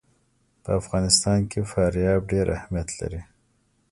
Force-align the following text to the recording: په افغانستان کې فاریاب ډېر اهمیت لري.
په 0.63 0.69
افغانستان 0.81 1.39
کې 1.51 1.69
فاریاب 1.71 2.21
ډېر 2.31 2.45
اهمیت 2.57 2.89
لري. 2.99 3.21